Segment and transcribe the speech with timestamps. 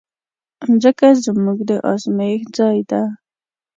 [0.69, 3.01] مځکه زموږ د ازمېښت ځای ده.